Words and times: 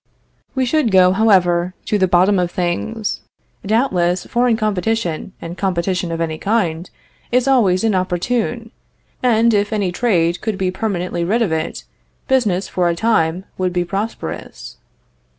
We 0.55 0.65
should 0.65 0.89
go, 0.89 1.11
however, 1.11 1.75
to 1.85 1.99
the 1.99 2.07
bottom 2.07 2.39
of 2.39 2.49
things. 2.49 3.21
Doubtless 3.63 4.25
foreign 4.25 4.57
competition, 4.57 5.33
and 5.39 5.55
competition 5.59 6.11
of 6.11 6.19
any 6.19 6.39
kind, 6.39 6.89
is 7.31 7.47
always 7.47 7.83
inopportune; 7.83 8.71
and, 9.21 9.53
if 9.53 9.71
any 9.71 9.91
trade 9.91 10.41
could 10.41 10.57
be 10.57 10.71
permanently 10.71 11.23
rid 11.23 11.43
of 11.43 11.51
it, 11.51 11.83
business, 12.27 12.67
for 12.67 12.89
a 12.89 12.95
time, 12.95 13.45
would 13.59 13.73
be 13.73 13.85
prosperous. 13.85 14.77